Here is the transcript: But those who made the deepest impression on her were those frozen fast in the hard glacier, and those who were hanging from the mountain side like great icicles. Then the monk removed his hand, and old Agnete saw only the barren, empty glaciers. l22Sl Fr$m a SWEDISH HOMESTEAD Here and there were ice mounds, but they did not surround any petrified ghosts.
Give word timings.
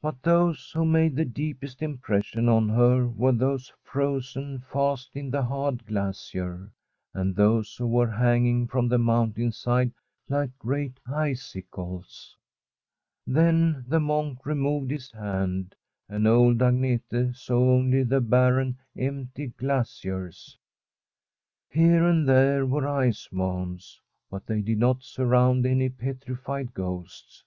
But 0.00 0.22
those 0.22 0.70
who 0.70 0.84
made 0.84 1.16
the 1.16 1.24
deepest 1.24 1.82
impression 1.82 2.48
on 2.48 2.68
her 2.68 3.08
were 3.08 3.32
those 3.32 3.72
frozen 3.82 4.60
fast 4.60 5.16
in 5.16 5.32
the 5.32 5.42
hard 5.42 5.84
glacier, 5.84 6.70
and 7.12 7.34
those 7.34 7.74
who 7.74 7.88
were 7.88 8.12
hanging 8.12 8.68
from 8.68 8.86
the 8.86 8.98
mountain 8.98 9.50
side 9.50 9.90
like 10.28 10.56
great 10.60 11.00
icicles. 11.08 12.36
Then 13.26 13.84
the 13.88 13.98
monk 13.98 14.46
removed 14.46 14.92
his 14.92 15.10
hand, 15.10 15.74
and 16.08 16.28
old 16.28 16.58
Agnete 16.58 17.34
saw 17.34 17.58
only 17.72 18.04
the 18.04 18.20
barren, 18.20 18.78
empty 18.96 19.48
glaciers. 19.48 20.56
l22Sl 21.72 21.74
Fr$m 21.74 21.74
a 21.74 21.74
SWEDISH 21.74 21.74
HOMESTEAD 21.74 21.82
Here 21.90 22.04
and 22.06 22.28
there 22.28 22.64
were 22.64 22.86
ice 22.86 23.28
mounds, 23.32 24.00
but 24.30 24.46
they 24.46 24.60
did 24.60 24.78
not 24.78 25.02
surround 25.02 25.66
any 25.66 25.88
petrified 25.88 26.72
ghosts. 26.74 27.42